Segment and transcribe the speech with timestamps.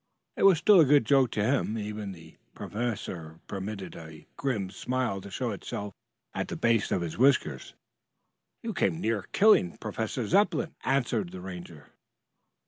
[0.35, 1.77] It was still a good joke to him.
[1.77, 5.93] Even the professor permitted a grim smile to show itself
[6.33, 7.75] at the base of his whiskers.
[8.63, 11.89] "You came near killing Professor Zepplin," answered the Ranger.